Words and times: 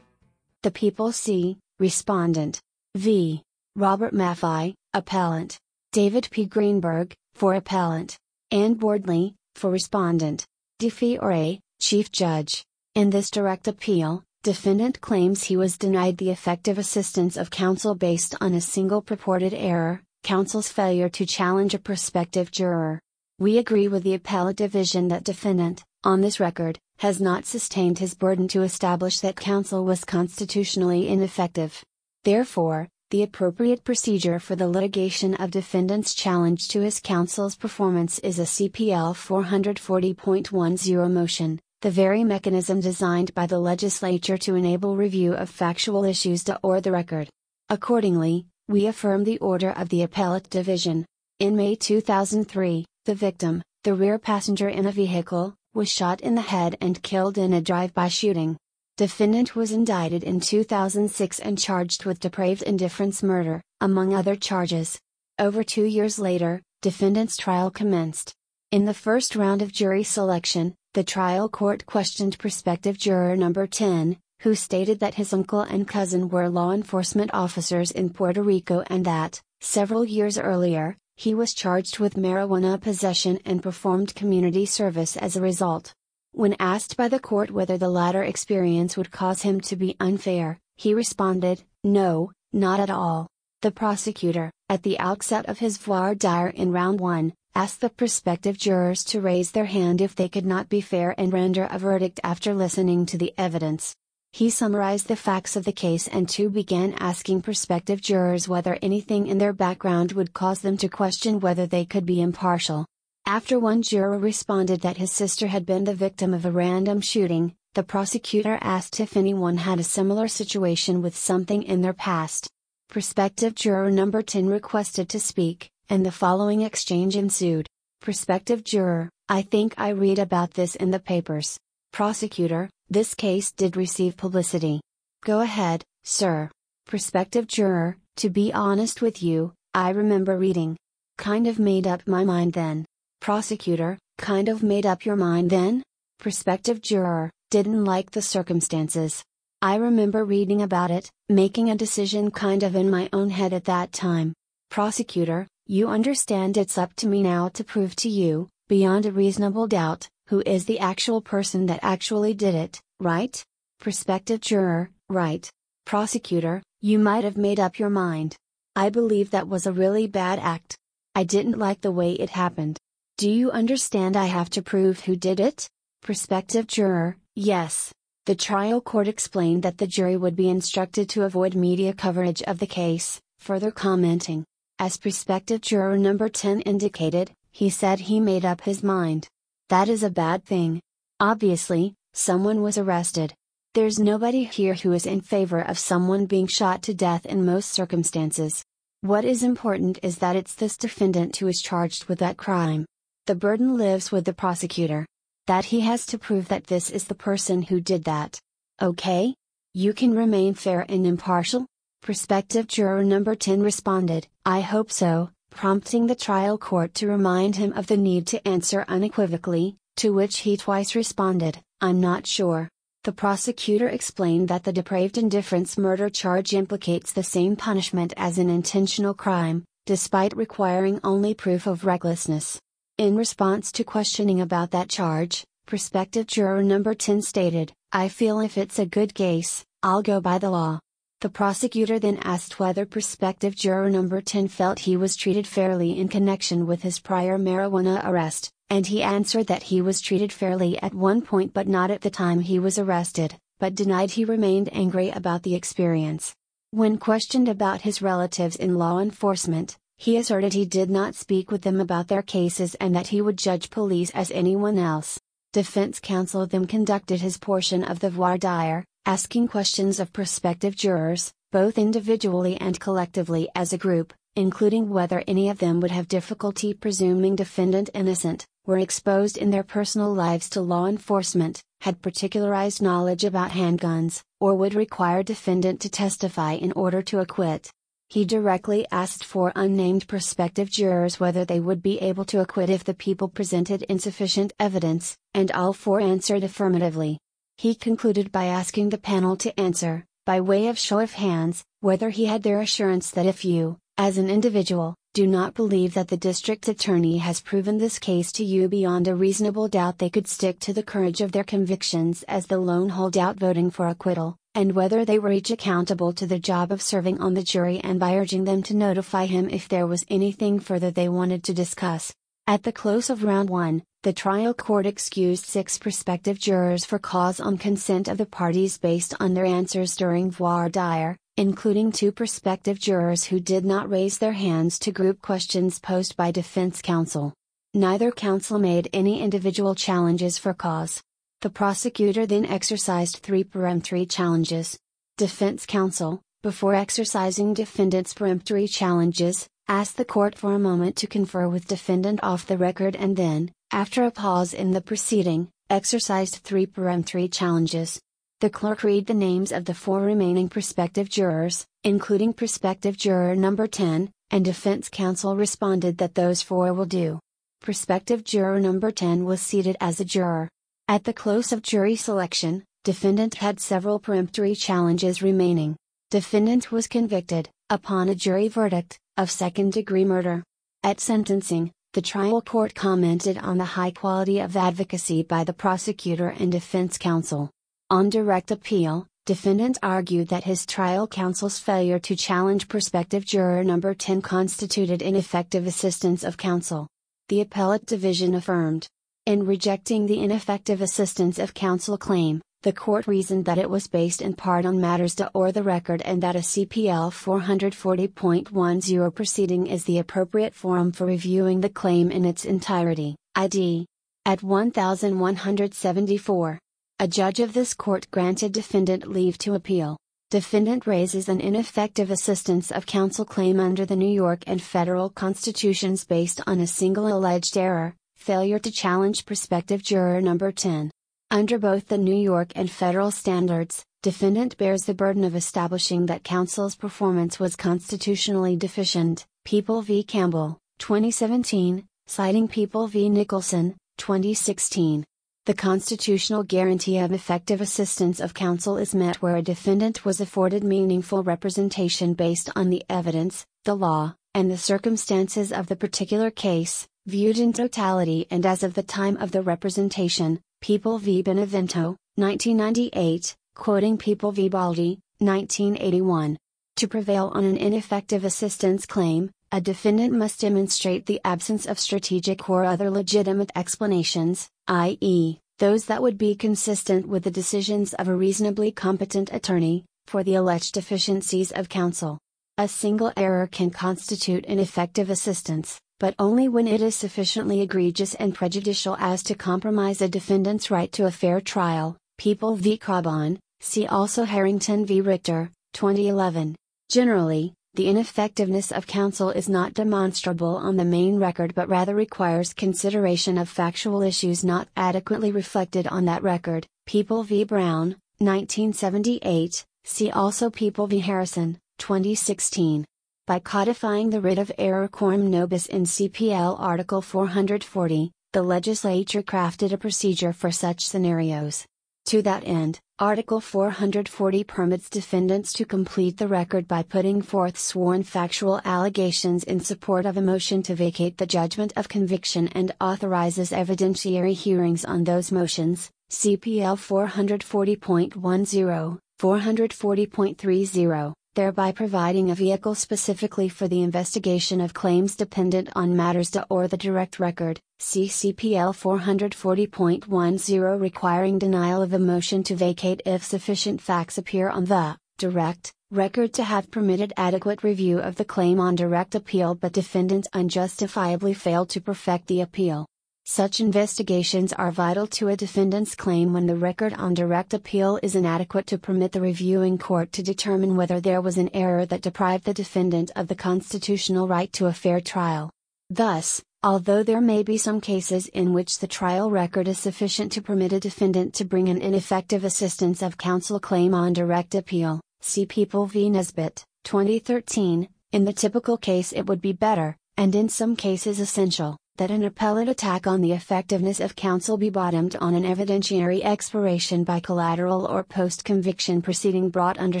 The 0.62 0.70
People 0.70 1.12
C. 1.12 1.58
Respondent. 1.78 2.60
V. 2.94 3.42
Robert 3.76 4.14
Maffei, 4.14 4.74
Appellant. 4.92 5.58
David 5.94 6.26
P. 6.32 6.44
Greenberg, 6.44 7.14
for 7.34 7.54
Appellant. 7.54 8.18
Ann 8.50 8.74
Bordley, 8.74 9.34
for 9.54 9.70
Respondent. 9.70 10.44
DeFiore, 10.80 11.60
Chief 11.80 12.10
Judge. 12.10 12.64
In 12.96 13.10
this 13.10 13.30
direct 13.30 13.68
appeal, 13.68 14.24
defendant 14.42 15.00
claims 15.00 15.44
he 15.44 15.56
was 15.56 15.78
denied 15.78 16.18
the 16.18 16.32
effective 16.32 16.78
assistance 16.78 17.36
of 17.36 17.52
counsel 17.52 17.94
based 17.94 18.34
on 18.40 18.54
a 18.54 18.60
single 18.60 19.02
purported 19.02 19.54
error, 19.54 20.02
counsel's 20.24 20.68
failure 20.68 21.08
to 21.10 21.24
challenge 21.24 21.74
a 21.74 21.78
prospective 21.78 22.50
juror. 22.50 23.00
We 23.38 23.58
agree 23.58 23.86
with 23.86 24.02
the 24.02 24.14
appellate 24.14 24.56
division 24.56 25.06
that 25.08 25.22
defendant, 25.22 25.84
on 26.02 26.22
this 26.22 26.40
record, 26.40 26.76
has 26.98 27.20
not 27.20 27.46
sustained 27.46 28.00
his 28.00 28.14
burden 28.14 28.48
to 28.48 28.62
establish 28.62 29.20
that 29.20 29.36
counsel 29.36 29.84
was 29.84 30.04
constitutionally 30.04 31.06
ineffective. 31.06 31.84
Therefore, 32.24 32.88
the 33.10 33.22
appropriate 33.22 33.84
procedure 33.84 34.38
for 34.38 34.56
the 34.56 34.68
litigation 34.68 35.34
of 35.34 35.50
defendant's 35.50 36.14
challenge 36.14 36.68
to 36.68 36.80
his 36.80 37.00
counsel's 37.00 37.54
performance 37.54 38.18
is 38.20 38.38
a 38.38 38.42
CPL 38.42 39.14
440.10 39.14 41.10
motion, 41.10 41.60
the 41.82 41.90
very 41.90 42.24
mechanism 42.24 42.80
designed 42.80 43.34
by 43.34 43.46
the 43.46 43.58
legislature 43.58 44.38
to 44.38 44.54
enable 44.54 44.96
review 44.96 45.34
of 45.34 45.50
factual 45.50 46.04
issues 46.04 46.42
dehors 46.44 46.82
the 46.82 46.90
record. 46.90 47.28
Accordingly, 47.68 48.46
we 48.68 48.86
affirm 48.86 49.24
the 49.24 49.38
order 49.38 49.70
of 49.70 49.90
the 49.90 50.02
appellate 50.02 50.48
division. 50.48 51.04
In 51.38 51.54
May 51.56 51.74
2003, 51.74 52.84
the 53.04 53.14
victim, 53.14 53.62
the 53.82 53.94
rear 53.94 54.18
passenger 54.18 54.68
in 54.68 54.86
a 54.86 54.92
vehicle, 54.92 55.54
was 55.74 55.90
shot 55.90 56.20
in 56.22 56.34
the 56.34 56.40
head 56.40 56.78
and 56.80 57.02
killed 57.02 57.36
in 57.36 57.52
a 57.52 57.60
drive-by 57.60 58.08
shooting. 58.08 58.56
Defendant 58.96 59.56
was 59.56 59.72
indicted 59.72 60.22
in 60.22 60.38
2006 60.38 61.40
and 61.40 61.58
charged 61.58 62.04
with 62.04 62.20
depraved 62.20 62.62
indifference 62.62 63.24
murder, 63.24 63.60
among 63.80 64.14
other 64.14 64.36
charges. 64.36 65.00
Over 65.36 65.64
two 65.64 65.82
years 65.82 66.20
later, 66.20 66.62
defendant's 66.80 67.36
trial 67.36 67.72
commenced. 67.72 68.32
In 68.70 68.84
the 68.84 68.94
first 68.94 69.34
round 69.34 69.62
of 69.62 69.72
jury 69.72 70.04
selection, 70.04 70.76
the 70.92 71.02
trial 71.02 71.48
court 71.48 71.84
questioned 71.86 72.38
prospective 72.38 72.96
juror 72.96 73.34
number 73.34 73.66
10, 73.66 74.16
who 74.42 74.54
stated 74.54 75.00
that 75.00 75.14
his 75.14 75.32
uncle 75.32 75.62
and 75.62 75.88
cousin 75.88 76.28
were 76.28 76.48
law 76.48 76.70
enforcement 76.70 77.32
officers 77.34 77.90
in 77.90 78.10
Puerto 78.10 78.44
Rico 78.44 78.84
and 78.86 79.04
that, 79.04 79.42
several 79.60 80.04
years 80.04 80.38
earlier, 80.38 80.96
he 81.16 81.34
was 81.34 81.52
charged 81.52 81.98
with 81.98 82.14
marijuana 82.14 82.80
possession 82.80 83.40
and 83.44 83.60
performed 83.60 84.14
community 84.14 84.64
service 84.64 85.16
as 85.16 85.34
a 85.34 85.42
result. 85.42 85.92
When 86.36 86.56
asked 86.58 86.96
by 86.96 87.06
the 87.06 87.20
court 87.20 87.52
whether 87.52 87.78
the 87.78 87.88
latter 87.88 88.24
experience 88.24 88.96
would 88.96 89.12
cause 89.12 89.42
him 89.42 89.60
to 89.60 89.76
be 89.76 89.94
unfair, 90.00 90.58
he 90.74 90.92
responded, 90.92 91.62
No, 91.84 92.32
not 92.52 92.80
at 92.80 92.90
all. 92.90 93.28
The 93.62 93.70
prosecutor, 93.70 94.50
at 94.68 94.82
the 94.82 94.98
outset 94.98 95.46
of 95.46 95.60
his 95.60 95.78
voir 95.78 96.16
dire 96.16 96.48
in 96.48 96.72
round 96.72 96.98
1, 96.98 97.32
asked 97.54 97.80
the 97.80 97.88
prospective 97.88 98.58
jurors 98.58 99.04
to 99.04 99.20
raise 99.20 99.52
their 99.52 99.66
hand 99.66 100.00
if 100.00 100.16
they 100.16 100.28
could 100.28 100.44
not 100.44 100.68
be 100.68 100.80
fair 100.80 101.14
and 101.16 101.32
render 101.32 101.68
a 101.70 101.78
verdict 101.78 102.18
after 102.24 102.52
listening 102.52 103.06
to 103.06 103.16
the 103.16 103.32
evidence. 103.38 103.94
He 104.32 104.50
summarized 104.50 105.06
the 105.06 105.14
facts 105.14 105.54
of 105.54 105.64
the 105.64 105.70
case 105.70 106.08
and 106.08 106.28
two 106.28 106.50
began 106.50 106.94
asking 106.94 107.42
prospective 107.42 108.00
jurors 108.00 108.48
whether 108.48 108.76
anything 108.82 109.28
in 109.28 109.38
their 109.38 109.52
background 109.52 110.10
would 110.10 110.34
cause 110.34 110.62
them 110.62 110.78
to 110.78 110.88
question 110.88 111.38
whether 111.38 111.68
they 111.68 111.84
could 111.84 112.04
be 112.04 112.20
impartial. 112.20 112.86
After 113.26 113.58
one 113.58 113.80
juror 113.80 114.18
responded 114.18 114.82
that 114.82 114.98
his 114.98 115.10
sister 115.10 115.46
had 115.46 115.64
been 115.64 115.84
the 115.84 115.94
victim 115.94 116.34
of 116.34 116.44
a 116.44 116.50
random 116.50 117.00
shooting, 117.00 117.54
the 117.72 117.82
prosecutor 117.82 118.58
asked 118.60 119.00
if 119.00 119.16
anyone 119.16 119.56
had 119.56 119.80
a 119.80 119.84
similar 119.84 120.28
situation 120.28 121.00
with 121.00 121.16
something 121.16 121.62
in 121.62 121.80
their 121.80 121.94
past. 121.94 122.50
Prospective 122.90 123.54
juror 123.54 123.90
number 123.90 124.20
10 124.20 124.46
requested 124.46 125.08
to 125.08 125.18
speak, 125.18 125.70
and 125.88 126.04
the 126.04 126.12
following 126.12 126.60
exchange 126.60 127.16
ensued. 127.16 127.66
Prospective 128.02 128.62
juror, 128.62 129.08
I 129.30 129.40
think 129.40 129.72
I 129.78 129.88
read 129.88 130.18
about 130.18 130.52
this 130.52 130.74
in 130.74 130.90
the 130.90 131.00
papers. 131.00 131.58
Prosecutor, 131.92 132.68
this 132.90 133.14
case 133.14 133.52
did 133.52 133.74
receive 133.74 134.18
publicity. 134.18 134.82
Go 135.22 135.40
ahead, 135.40 135.82
sir. 136.02 136.50
Prospective 136.86 137.46
juror, 137.46 137.96
to 138.16 138.28
be 138.28 138.52
honest 138.52 139.00
with 139.00 139.22
you, 139.22 139.54
I 139.72 139.90
remember 139.90 140.36
reading. 140.36 140.76
Kind 141.16 141.46
of 141.46 141.58
made 141.58 141.86
up 141.86 142.06
my 142.06 142.22
mind 142.22 142.52
then. 142.52 142.84
Prosecutor, 143.24 143.96
kind 144.18 144.50
of 144.50 144.62
made 144.62 144.84
up 144.84 145.06
your 145.06 145.16
mind 145.16 145.48
then? 145.48 145.82
Prospective 146.18 146.82
juror, 146.82 147.30
didn't 147.50 147.86
like 147.86 148.10
the 148.10 148.20
circumstances. 148.20 149.24
I 149.62 149.76
remember 149.76 150.26
reading 150.26 150.60
about 150.60 150.90
it, 150.90 151.10
making 151.30 151.70
a 151.70 151.74
decision 151.74 152.30
kind 152.30 152.62
of 152.62 152.76
in 152.76 152.90
my 152.90 153.08
own 153.14 153.30
head 153.30 153.54
at 153.54 153.64
that 153.64 153.92
time. 153.92 154.34
Prosecutor, 154.70 155.46
you 155.66 155.88
understand 155.88 156.58
it's 156.58 156.76
up 156.76 156.92
to 156.96 157.06
me 157.06 157.22
now 157.22 157.48
to 157.48 157.64
prove 157.64 157.96
to 157.96 158.10
you, 158.10 158.50
beyond 158.68 159.06
a 159.06 159.10
reasonable 159.10 159.68
doubt, 159.68 160.06
who 160.28 160.42
is 160.44 160.66
the 160.66 160.80
actual 160.80 161.22
person 161.22 161.64
that 161.64 161.80
actually 161.82 162.34
did 162.34 162.54
it, 162.54 162.78
right? 163.00 163.42
Prospective 163.80 164.42
juror, 164.42 164.90
right. 165.08 165.48
Prosecutor, 165.86 166.62
you 166.82 166.98
might 166.98 167.24
have 167.24 167.38
made 167.38 167.58
up 167.58 167.78
your 167.78 167.88
mind. 167.88 168.36
I 168.76 168.90
believe 168.90 169.30
that 169.30 169.48
was 169.48 169.66
a 169.66 169.72
really 169.72 170.06
bad 170.06 170.38
act. 170.40 170.76
I 171.14 171.24
didn't 171.24 171.56
like 171.56 171.80
the 171.80 171.90
way 171.90 172.12
it 172.12 172.28
happened. 172.28 172.78
Do 173.16 173.30
you 173.30 173.52
understand 173.52 174.16
I 174.16 174.26
have 174.26 174.50
to 174.50 174.62
prove 174.62 174.98
who 174.98 175.14
did 175.14 175.38
it? 175.38 175.68
Prospective 176.02 176.66
juror, 176.66 177.16
yes. 177.36 177.92
The 178.26 178.34
trial 178.34 178.80
court 178.80 179.06
explained 179.06 179.62
that 179.62 179.78
the 179.78 179.86
jury 179.86 180.16
would 180.16 180.34
be 180.34 180.48
instructed 180.48 181.08
to 181.10 181.22
avoid 181.22 181.54
media 181.54 181.92
coverage 181.92 182.42
of 182.42 182.58
the 182.58 182.66
case, 182.66 183.20
further 183.38 183.70
commenting. 183.70 184.44
As 184.80 184.96
prospective 184.96 185.60
juror 185.60 185.96
number 185.96 186.28
10 186.28 186.62
indicated, 186.62 187.30
he 187.52 187.70
said 187.70 188.00
he 188.00 188.18
made 188.18 188.44
up 188.44 188.62
his 188.62 188.82
mind. 188.82 189.28
That 189.68 189.88
is 189.88 190.02
a 190.02 190.10
bad 190.10 190.44
thing. 190.44 190.80
Obviously, 191.20 191.94
someone 192.14 192.62
was 192.62 192.78
arrested. 192.78 193.32
There's 193.74 194.00
nobody 194.00 194.42
here 194.42 194.74
who 194.74 194.90
is 194.90 195.06
in 195.06 195.20
favor 195.20 195.60
of 195.60 195.78
someone 195.78 196.26
being 196.26 196.48
shot 196.48 196.82
to 196.82 196.94
death 196.94 197.26
in 197.26 197.46
most 197.46 197.70
circumstances. 197.70 198.64
What 199.02 199.24
is 199.24 199.44
important 199.44 200.00
is 200.02 200.18
that 200.18 200.34
it's 200.34 200.56
this 200.56 200.76
defendant 200.76 201.36
who 201.36 201.46
is 201.46 201.62
charged 201.62 202.06
with 202.06 202.18
that 202.18 202.36
crime. 202.36 202.86
The 203.26 203.34
burden 203.34 203.78
lives 203.78 204.12
with 204.12 204.26
the 204.26 204.34
prosecutor. 204.34 205.06
That 205.46 205.64
he 205.64 205.80
has 205.80 206.04
to 206.06 206.18
prove 206.18 206.48
that 206.48 206.66
this 206.66 206.90
is 206.90 207.04
the 207.04 207.14
person 207.14 207.62
who 207.62 207.80
did 207.80 208.04
that. 208.04 208.38
Okay? 208.82 209.34
You 209.72 209.94
can 209.94 210.14
remain 210.14 210.52
fair 210.52 210.84
and 210.90 211.06
impartial? 211.06 211.64
Prospective 212.02 212.66
juror 212.66 213.02
number 213.02 213.34
10 213.34 213.62
responded, 213.62 214.26
I 214.44 214.60
hope 214.60 214.92
so, 214.92 215.30
prompting 215.48 216.06
the 216.06 216.14
trial 216.14 216.58
court 216.58 216.92
to 216.96 217.06
remind 217.06 217.56
him 217.56 217.72
of 217.72 217.86
the 217.86 217.96
need 217.96 218.26
to 218.26 218.46
answer 218.46 218.84
unequivocally, 218.88 219.76
to 219.96 220.12
which 220.12 220.40
he 220.40 220.58
twice 220.58 220.94
responded, 220.94 221.58
I'm 221.80 222.02
not 222.02 222.26
sure. 222.26 222.68
The 223.04 223.12
prosecutor 223.12 223.88
explained 223.88 224.48
that 224.48 224.64
the 224.64 224.72
depraved 224.72 225.16
indifference 225.16 225.78
murder 225.78 226.10
charge 226.10 226.52
implicates 226.52 227.12
the 227.12 227.22
same 227.22 227.56
punishment 227.56 228.12
as 228.18 228.36
an 228.36 228.50
intentional 228.50 229.14
crime, 229.14 229.64
despite 229.86 230.36
requiring 230.36 231.00
only 231.02 231.32
proof 231.32 231.66
of 231.66 231.86
recklessness. 231.86 232.60
In 232.96 233.16
response 233.16 233.72
to 233.72 233.82
questioning 233.82 234.40
about 234.40 234.70
that 234.70 234.88
charge, 234.88 235.44
prospective 235.66 236.28
juror 236.28 236.62
number 236.62 236.94
10 236.94 237.22
stated, 237.22 237.72
I 237.90 238.06
feel 238.06 238.38
if 238.38 238.56
it's 238.56 238.78
a 238.78 238.86
good 238.86 239.16
case, 239.16 239.64
I'll 239.82 240.00
go 240.00 240.20
by 240.20 240.38
the 240.38 240.50
law. 240.50 240.78
The 241.20 241.28
prosecutor 241.28 241.98
then 241.98 242.18
asked 242.18 242.60
whether 242.60 242.86
prospective 242.86 243.56
juror 243.56 243.90
number 243.90 244.20
10 244.20 244.46
felt 244.46 244.78
he 244.78 244.96
was 244.96 245.16
treated 245.16 245.44
fairly 245.44 245.98
in 245.98 246.06
connection 246.06 246.68
with 246.68 246.82
his 246.82 247.00
prior 247.00 247.36
marijuana 247.36 248.00
arrest, 248.04 248.52
and 248.70 248.86
he 248.86 249.02
answered 249.02 249.48
that 249.48 249.64
he 249.64 249.82
was 249.82 250.00
treated 250.00 250.32
fairly 250.32 250.80
at 250.80 250.94
one 250.94 251.20
point 251.20 251.52
but 251.52 251.66
not 251.66 251.90
at 251.90 252.02
the 252.02 252.10
time 252.10 252.38
he 252.38 252.60
was 252.60 252.78
arrested, 252.78 253.34
but 253.58 253.74
denied 253.74 254.12
he 254.12 254.24
remained 254.24 254.68
angry 254.72 255.10
about 255.10 255.42
the 255.42 255.56
experience. 255.56 256.32
When 256.70 256.98
questioned 256.98 257.48
about 257.48 257.80
his 257.80 258.02
relatives 258.02 258.54
in 258.54 258.76
law 258.76 259.00
enforcement, 259.00 259.78
he 260.04 260.18
asserted 260.18 260.52
he 260.52 260.66
did 260.66 260.90
not 260.90 261.14
speak 261.14 261.50
with 261.50 261.62
them 261.62 261.80
about 261.80 262.08
their 262.08 262.20
cases 262.20 262.74
and 262.74 262.94
that 262.94 263.06
he 263.06 263.22
would 263.22 263.38
judge 263.38 263.70
police 263.70 264.10
as 264.10 264.30
anyone 264.32 264.76
else. 264.76 265.18
Defense 265.54 265.98
counsel 265.98 266.46
then 266.46 266.66
conducted 266.66 267.22
his 267.22 267.38
portion 267.38 267.82
of 267.82 268.00
the 268.00 268.10
voir 268.10 268.36
dire, 268.36 268.84
asking 269.06 269.48
questions 269.48 269.98
of 269.98 270.12
prospective 270.12 270.76
jurors, 270.76 271.32
both 271.52 271.78
individually 271.78 272.54
and 272.60 272.78
collectively 272.78 273.48
as 273.54 273.72
a 273.72 273.78
group, 273.78 274.12
including 274.36 274.90
whether 274.90 275.24
any 275.26 275.48
of 275.48 275.56
them 275.56 275.80
would 275.80 275.90
have 275.90 276.06
difficulty 276.06 276.74
presuming 276.74 277.34
defendant 277.34 277.88
innocent, 277.94 278.44
were 278.66 278.76
exposed 278.76 279.38
in 279.38 279.48
their 279.48 279.62
personal 279.62 280.12
lives 280.12 280.50
to 280.50 280.60
law 280.60 280.84
enforcement, 280.84 281.62
had 281.80 282.02
particularized 282.02 282.82
knowledge 282.82 283.24
about 283.24 283.52
handguns, 283.52 284.22
or 284.38 284.54
would 284.54 284.74
require 284.74 285.22
defendant 285.22 285.80
to 285.80 285.88
testify 285.88 286.52
in 286.52 286.72
order 286.72 287.00
to 287.00 287.20
acquit. 287.20 287.72
He 288.14 288.24
directly 288.24 288.86
asked 288.92 289.24
four 289.24 289.50
unnamed 289.56 290.06
prospective 290.06 290.70
jurors 290.70 291.18
whether 291.18 291.44
they 291.44 291.58
would 291.58 291.82
be 291.82 291.98
able 291.98 292.24
to 292.26 292.38
acquit 292.38 292.70
if 292.70 292.84
the 292.84 292.94
people 292.94 293.26
presented 293.26 293.82
insufficient 293.88 294.52
evidence, 294.60 295.18
and 295.34 295.50
all 295.50 295.72
four 295.72 296.00
answered 296.00 296.44
affirmatively. 296.44 297.18
He 297.56 297.74
concluded 297.74 298.30
by 298.30 298.44
asking 298.44 298.90
the 298.90 298.98
panel 298.98 299.34
to 299.38 299.58
answer, 299.58 300.04
by 300.26 300.40
way 300.40 300.68
of 300.68 300.78
show 300.78 301.00
of 301.00 301.10
hands, 301.14 301.64
whether 301.80 302.10
he 302.10 302.26
had 302.26 302.44
their 302.44 302.60
assurance 302.60 303.10
that 303.10 303.26
if 303.26 303.44
you, 303.44 303.78
as 303.98 304.16
an 304.16 304.30
individual, 304.30 304.94
do 305.12 305.26
not 305.26 305.54
believe 305.54 305.94
that 305.94 306.06
the 306.06 306.16
district 306.16 306.68
attorney 306.68 307.18
has 307.18 307.40
proven 307.40 307.78
this 307.78 307.98
case 307.98 308.30
to 308.30 308.44
you 308.44 308.68
beyond 308.68 309.08
a 309.08 309.16
reasonable 309.16 309.66
doubt 309.66 309.98
they 309.98 310.08
could 310.08 310.28
stick 310.28 310.60
to 310.60 310.72
the 310.72 310.84
courage 310.84 311.20
of 311.20 311.32
their 311.32 311.42
convictions 311.42 312.22
as 312.28 312.46
the 312.46 312.58
lone 312.58 312.90
holdout 312.90 313.40
voting 313.40 313.72
for 313.72 313.88
acquittal, 313.88 314.36
and 314.54 314.72
whether 314.72 315.04
they 315.04 315.18
were 315.18 315.32
each 315.32 315.50
accountable 315.50 316.12
to 316.12 316.26
the 316.26 316.38
job 316.38 316.70
of 316.70 316.80
serving 316.80 317.20
on 317.20 317.34
the 317.34 317.42
jury 317.42 317.80
and 317.80 317.98
by 317.98 318.16
urging 318.16 318.44
them 318.44 318.62
to 318.62 318.76
notify 318.76 319.26
him 319.26 319.48
if 319.50 319.68
there 319.68 319.86
was 319.86 320.04
anything 320.08 320.60
further 320.60 320.90
they 320.90 321.08
wanted 321.08 321.42
to 321.44 321.52
discuss. 321.54 322.14
At 322.46 322.62
the 322.62 322.72
close 322.72 323.08
of 323.10 323.24
round 323.24 323.48
one, 323.48 323.82
the 324.02 324.12
trial 324.12 324.52
court 324.52 324.84
excused 324.84 325.46
six 325.46 325.78
prospective 325.78 326.38
jurors 326.38 326.84
for 326.84 326.98
cause 326.98 327.40
on 327.40 327.56
consent 327.56 328.06
of 328.06 328.18
the 328.18 328.26
parties 328.26 328.76
based 328.76 329.14
on 329.18 329.32
their 329.32 329.46
answers 329.46 329.96
during 329.96 330.30
voir 330.30 330.68
dire, 330.68 331.16
including 331.36 331.90
two 331.90 332.12
prospective 332.12 332.78
jurors 332.78 333.24
who 333.24 333.40
did 333.40 333.64
not 333.64 333.88
raise 333.88 334.18
their 334.18 334.32
hands 334.32 334.78
to 334.80 334.92
group 334.92 335.22
questions 335.22 335.78
posed 335.78 336.16
by 336.16 336.30
defense 336.30 336.82
counsel. 336.82 337.32
Neither 337.72 338.12
counsel 338.12 338.58
made 338.58 338.90
any 338.92 339.20
individual 339.20 339.74
challenges 339.74 340.36
for 340.36 340.54
cause. 340.54 341.00
The 341.44 341.50
prosecutor 341.50 342.24
then 342.24 342.46
exercised 342.46 343.18
three 343.18 343.44
peremptory 343.44 344.06
challenges. 344.06 344.78
Defense 345.18 345.66
counsel, 345.66 346.22
before 346.42 346.74
exercising 346.74 347.52
defendant's 347.52 348.14
peremptory 348.14 348.66
challenges, 348.66 349.46
asked 349.68 349.98
the 349.98 350.06
court 350.06 350.38
for 350.38 350.54
a 350.54 350.58
moment 350.58 350.96
to 350.96 351.06
confer 351.06 351.46
with 351.46 351.68
defendant 351.68 352.20
off 352.22 352.46
the 352.46 352.56
record 352.56 352.96
and 352.96 353.14
then, 353.14 353.52
after 353.72 354.04
a 354.04 354.10
pause 354.10 354.54
in 354.54 354.70
the 354.70 354.80
proceeding, 354.80 355.50
exercised 355.68 356.36
three 356.36 356.64
peremptory 356.64 357.28
challenges. 357.28 358.00
The 358.40 358.48
clerk 358.48 358.82
read 358.82 359.06
the 359.06 359.12
names 359.12 359.52
of 359.52 359.66
the 359.66 359.74
four 359.74 360.00
remaining 360.00 360.48
prospective 360.48 361.10
jurors, 361.10 361.66
including 361.82 362.32
prospective 362.32 362.96
juror 362.96 363.36
number 363.36 363.66
10, 363.66 364.10
and 364.30 364.44
defense 364.46 364.88
counsel 364.88 365.36
responded 365.36 365.98
that 365.98 366.14
those 366.14 366.40
four 366.40 366.72
will 366.72 366.86
do. 366.86 367.20
Prospective 367.60 368.24
juror 368.24 368.60
number 368.60 368.90
10 368.90 369.26
was 369.26 369.42
seated 369.42 369.76
as 369.78 370.00
a 370.00 370.06
juror. 370.06 370.48
At 370.86 371.04
the 371.04 371.14
close 371.14 371.50
of 371.50 371.62
jury 371.62 371.96
selection, 371.96 372.62
defendant 372.84 373.36
had 373.36 373.58
several 373.58 373.98
peremptory 373.98 374.54
challenges 374.54 375.22
remaining. 375.22 375.76
Defendant 376.10 376.70
was 376.70 376.86
convicted, 376.86 377.48
upon 377.70 378.10
a 378.10 378.14
jury 378.14 378.48
verdict, 378.48 378.98
of 379.16 379.30
second 379.30 379.72
degree 379.72 380.04
murder. 380.04 380.44
At 380.82 381.00
sentencing, 381.00 381.72
the 381.94 382.02
trial 382.02 382.42
court 382.42 382.74
commented 382.74 383.38
on 383.38 383.56
the 383.56 383.64
high 383.64 383.92
quality 383.92 384.40
of 384.40 384.58
advocacy 384.58 385.22
by 385.22 385.42
the 385.42 385.54
prosecutor 385.54 386.28
and 386.28 386.52
defense 386.52 386.98
counsel. 386.98 387.50
On 387.88 388.10
direct 388.10 388.50
appeal, 388.50 389.06
defendant 389.24 389.78
argued 389.82 390.28
that 390.28 390.44
his 390.44 390.66
trial 390.66 391.06
counsel's 391.08 391.58
failure 391.58 391.98
to 392.00 392.14
challenge 392.14 392.68
prospective 392.68 393.24
juror 393.24 393.64
number 393.64 393.94
10 393.94 394.20
constituted 394.20 395.00
ineffective 395.00 395.66
assistance 395.66 396.22
of 396.24 396.36
counsel. 396.36 396.86
The 397.30 397.40
appellate 397.40 397.86
division 397.86 398.34
affirmed. 398.34 398.86
In 399.26 399.46
rejecting 399.46 400.04
the 400.04 400.20
ineffective 400.20 400.82
assistance 400.82 401.38
of 401.38 401.54
counsel 401.54 401.96
claim, 401.96 402.42
the 402.62 402.74
court 402.74 403.06
reasoned 403.06 403.46
that 403.46 403.56
it 403.56 403.70
was 403.70 403.86
based 403.86 404.20
in 404.20 404.34
part 404.34 404.66
on 404.66 404.78
matters 404.78 405.16
dehors 405.16 405.54
the 405.54 405.62
record 405.62 406.02
and 406.02 406.22
that 406.22 406.36
a 406.36 406.40
CPL 406.40 407.10
440.10 407.10 409.14
proceeding 409.14 409.66
is 409.66 409.84
the 409.84 409.98
appropriate 409.98 410.52
forum 410.52 410.92
for 410.92 411.06
reviewing 411.06 411.62
the 411.62 411.70
claim 411.70 412.10
in 412.10 412.26
its 412.26 412.44
entirety, 412.44 413.16
ID. 413.34 413.86
At 414.26 414.42
1174. 414.42 416.58
A 416.98 417.08
judge 417.08 417.40
of 417.40 417.54
this 417.54 417.72
court 417.72 418.06
granted 418.10 418.52
defendant 418.52 419.06
leave 419.06 419.38
to 419.38 419.54
appeal. 419.54 419.96
Defendant 420.30 420.86
raises 420.86 421.30
an 421.30 421.40
ineffective 421.40 422.10
assistance 422.10 422.70
of 422.70 422.84
counsel 422.84 423.24
claim 423.24 423.58
under 423.58 423.86
the 423.86 423.96
New 423.96 424.12
York 424.12 424.44
and 424.46 424.60
federal 424.60 425.08
constitutions 425.08 426.04
based 426.04 426.42
on 426.46 426.60
a 426.60 426.66
single 426.66 427.08
alleged 427.08 427.56
error, 427.56 427.96
failure 428.16 428.58
to 428.58 428.70
challenge 428.70 429.26
prospective 429.26 429.82
juror 429.82 430.20
number 430.20 430.50
10. 430.50 430.90
Under 431.30 431.58
both 431.58 431.88
the 431.88 431.98
New 431.98 432.14
York 432.14 432.52
and 432.54 432.70
federal 432.70 433.10
standards, 433.10 433.84
defendant 434.02 434.56
bears 434.56 434.84
the 434.84 434.94
burden 434.94 435.24
of 435.24 435.34
establishing 435.34 436.06
that 436.06 436.24
counsel's 436.24 436.76
performance 436.76 437.40
was 437.40 437.56
constitutionally 437.56 438.56
deficient. 438.56 439.26
People 439.44 439.82
v. 439.82 440.02
Campbell, 440.02 440.58
2017, 440.78 441.86
citing 442.06 442.48
People 442.48 442.86
v. 442.86 443.08
Nicholson, 443.08 443.74
2016. 443.98 445.04
The 445.46 445.54
constitutional 445.54 446.42
guarantee 446.42 446.98
of 446.98 447.12
effective 447.12 447.60
assistance 447.60 448.20
of 448.20 448.32
counsel 448.32 448.78
is 448.78 448.94
met 448.94 449.20
where 449.20 449.36
a 449.36 449.42
defendant 449.42 450.04
was 450.04 450.20
afforded 450.20 450.64
meaningful 450.64 451.22
representation 451.22 452.14
based 452.14 452.48
on 452.56 452.70
the 452.70 452.82
evidence, 452.88 453.44
the 453.64 453.74
law, 453.74 454.14
and 454.32 454.50
the 454.50 454.56
circumstances 454.56 455.52
of 455.52 455.66
the 455.66 455.76
particular 455.76 456.30
case, 456.30 456.88
viewed 457.06 457.38
in 457.38 457.52
totality 457.52 458.26
and 458.30 458.46
as 458.46 458.62
of 458.62 458.74
the 458.74 458.82
time 458.82 459.16
of 459.18 459.30
the 459.30 459.42
representation, 459.42 460.40
People 460.62 460.98
v. 460.98 461.20
Benevento, 461.20 461.96
1998, 462.16 463.36
quoting 463.54 463.98
People 463.98 464.32
v. 464.32 464.48
Baldi, 464.48 464.98
1981. 465.18 466.38
To 466.76 466.88
prevail 466.88 467.30
on 467.34 467.44
an 467.44 467.58
ineffective 467.58 468.24
assistance 468.24 468.86
claim, 468.86 469.30
a 469.52 469.60
defendant 469.60 470.14
must 470.14 470.40
demonstrate 470.40 471.06
the 471.06 471.20
absence 471.24 471.66
of 471.66 471.78
strategic 471.78 472.48
or 472.48 472.64
other 472.64 472.90
legitimate 472.90 473.52
explanations, 473.54 474.48
i.e., 474.68 475.38
those 475.58 475.84
that 475.84 476.02
would 476.02 476.18
be 476.18 476.34
consistent 476.34 477.06
with 477.06 477.22
the 477.22 477.30
decisions 477.30 477.92
of 477.94 478.08
a 478.08 478.16
reasonably 478.16 478.72
competent 478.72 479.32
attorney, 479.32 479.84
for 480.06 480.24
the 480.24 480.34
alleged 480.34 480.72
deficiencies 480.72 481.52
of 481.52 481.68
counsel. 481.68 482.18
A 482.56 482.66
single 482.66 483.12
error 483.16 483.46
can 483.46 483.70
constitute 483.70 484.44
ineffective 484.46 485.10
assistance, 485.10 485.80
but 485.98 486.14
only 486.18 486.48
when 486.48 486.66
it 486.66 486.82
is 486.82 486.94
sufficiently 486.94 487.60
egregious 487.60 488.14
and 488.14 488.34
prejudicial 488.34 488.96
as 488.98 489.22
to 489.22 489.34
compromise 489.34 490.02
a 490.02 490.08
defendant's 490.08 490.70
right 490.70 490.90
to 490.92 491.06
a 491.06 491.10
fair 491.10 491.40
trial. 491.40 491.96
People 492.18 492.56
v. 492.56 492.78
Caban, 492.78 493.38
see 493.60 493.86
also 493.86 494.24
Harrington 494.24 494.84
v. 494.84 495.00
Richter, 495.00 495.50
2011. 495.72 496.56
Generally, 496.90 497.54
the 497.74 497.88
ineffectiveness 497.88 498.70
of 498.70 498.86
counsel 498.86 499.30
is 499.30 499.48
not 499.48 499.74
demonstrable 499.74 500.56
on 500.56 500.76
the 500.76 500.84
main 500.84 501.18
record 501.18 501.54
but 501.56 501.68
rather 501.68 501.94
requires 501.94 502.52
consideration 502.52 503.36
of 503.36 503.48
factual 503.48 504.02
issues 504.02 504.44
not 504.44 504.68
adequately 504.76 505.32
reflected 505.32 505.88
on 505.88 506.04
that 506.04 506.22
record. 506.22 506.66
People 506.86 507.24
v. 507.24 507.42
Brown, 507.42 507.96
1978, 508.18 509.64
see 509.82 510.10
also 510.10 510.50
People 510.50 510.86
v. 510.86 511.00
Harrison, 511.00 511.58
2016. 511.78 512.84
By 513.26 513.38
codifying 513.38 514.10
the 514.10 514.20
writ 514.20 514.36
of 514.36 514.52
error 514.58 514.86
coram 514.86 515.30
nobis 515.30 515.64
in 515.64 515.84
CPL 515.84 516.60
Article 516.60 517.00
440, 517.00 518.12
the 518.34 518.42
legislature 518.42 519.22
crafted 519.22 519.72
a 519.72 519.78
procedure 519.78 520.34
for 520.34 520.50
such 520.50 520.86
scenarios. 520.86 521.64
To 522.08 522.20
that 522.20 522.44
end, 522.44 522.80
Article 522.98 523.40
440 523.40 524.44
permits 524.44 524.90
defendants 524.90 525.54
to 525.54 525.64
complete 525.64 526.18
the 526.18 526.28
record 526.28 526.68
by 526.68 526.82
putting 526.82 527.22
forth 527.22 527.58
sworn 527.58 528.02
factual 528.02 528.60
allegations 528.66 529.42
in 529.44 529.58
support 529.58 530.04
of 530.04 530.18
a 530.18 530.20
motion 530.20 530.62
to 530.64 530.74
vacate 530.74 531.16
the 531.16 531.24
judgment 531.24 531.72
of 531.76 531.88
conviction 531.88 532.48
and 532.48 532.74
authorizes 532.78 533.52
evidentiary 533.52 534.34
hearings 534.34 534.84
on 534.84 535.04
those 535.04 535.32
motions. 535.32 535.90
CPL 536.10 536.76
440.10, 536.76 538.98
440.30, 539.18 541.14
thereby 541.34 541.72
providing 541.72 542.30
a 542.30 542.34
vehicle 542.34 542.74
specifically 542.74 543.48
for 543.48 543.68
the 543.68 543.82
investigation 543.82 544.60
of 544.60 544.72
claims 544.72 545.16
dependent 545.16 545.68
on 545.74 545.96
matters 545.96 546.30
dehors 546.30 546.70
the 546.70 546.76
direct 546.76 547.18
record, 547.18 547.60
CCPL 547.80 548.74
440.10 548.74 550.80
requiring 550.80 551.38
denial 551.38 551.82
of 551.82 551.92
a 551.92 551.98
motion 551.98 552.42
to 552.44 552.54
vacate 552.54 553.02
if 553.04 553.24
sufficient 553.24 553.80
facts 553.80 554.16
appear 554.16 554.48
on 554.48 554.64
the 554.64 554.96
direct 555.18 555.72
record 555.90 556.32
to 556.32 556.42
have 556.42 556.70
permitted 556.70 557.12
adequate 557.16 557.62
review 557.62 557.98
of 557.98 558.16
the 558.16 558.24
claim 558.24 558.58
on 558.58 558.74
direct 558.74 559.14
appeal 559.14 559.54
but 559.54 559.72
defendant 559.72 560.26
unjustifiably 560.32 561.34
failed 561.34 561.68
to 561.68 561.80
perfect 561.80 562.26
the 562.26 562.40
appeal. 562.40 562.86
Such 563.26 563.58
investigations 563.58 564.52
are 564.52 564.70
vital 564.70 565.06
to 565.06 565.28
a 565.28 565.36
defendant's 565.36 565.94
claim 565.94 566.34
when 566.34 566.46
the 566.46 566.56
record 566.56 566.92
on 566.92 567.14
direct 567.14 567.54
appeal 567.54 567.98
is 568.02 568.14
inadequate 568.14 568.66
to 568.66 568.76
permit 568.76 569.12
the 569.12 569.20
reviewing 569.22 569.78
court 569.78 570.12
to 570.12 570.22
determine 570.22 570.76
whether 570.76 571.00
there 571.00 571.22
was 571.22 571.38
an 571.38 571.48
error 571.54 571.86
that 571.86 572.02
deprived 572.02 572.44
the 572.44 572.52
defendant 572.52 573.10
of 573.16 573.28
the 573.28 573.34
constitutional 573.34 574.28
right 574.28 574.52
to 574.52 574.66
a 574.66 574.74
fair 574.74 575.00
trial. 575.00 575.50
Thus, 575.88 576.42
although 576.62 577.02
there 577.02 577.22
may 577.22 577.42
be 577.42 577.56
some 577.56 577.80
cases 577.80 578.26
in 578.26 578.52
which 578.52 578.78
the 578.78 578.86
trial 578.86 579.30
record 579.30 579.68
is 579.68 579.78
sufficient 579.78 580.30
to 580.32 580.42
permit 580.42 580.74
a 580.74 580.80
defendant 580.80 581.32
to 581.36 581.46
bring 581.46 581.70
an 581.70 581.80
ineffective 581.80 582.44
assistance 582.44 583.00
of 583.00 583.16
counsel 583.16 583.58
claim 583.58 583.94
on 583.94 584.12
direct 584.12 584.54
appeal, 584.54 585.00
see 585.22 585.46
People 585.46 585.86
v. 585.86 586.10
Nesbitt, 586.10 586.62
2013, 586.84 587.88
in 588.12 588.24
the 588.26 588.34
typical 588.34 588.76
case 588.76 589.12
it 589.12 589.22
would 589.22 589.40
be 589.40 589.54
better, 589.54 589.96
and 590.18 590.34
in 590.34 590.50
some 590.50 590.76
cases 590.76 591.20
essential 591.20 591.78
that 591.96 592.10
an 592.10 592.24
appellate 592.24 592.68
attack 592.68 593.06
on 593.06 593.20
the 593.20 593.32
effectiveness 593.32 594.00
of 594.00 594.16
counsel 594.16 594.56
be 594.56 594.68
bottomed 594.68 595.14
on 595.20 595.34
an 595.34 595.44
evidentiary 595.44 596.24
expiration 596.24 597.04
by 597.04 597.20
collateral 597.20 597.86
or 597.86 598.02
post 598.02 598.44
conviction 598.44 599.00
proceeding 599.00 599.48
brought 599.48 599.78
under 599.78 600.00